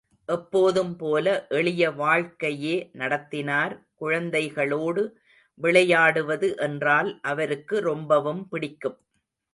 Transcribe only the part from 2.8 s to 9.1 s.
நடத்தினார் குழந்தைகளோடு விளையாடுவது என்றால் அவருக்கு ரொம்பவும் பிடிக்கும்.